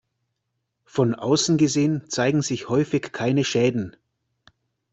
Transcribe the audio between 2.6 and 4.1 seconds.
häufig keine Schäden.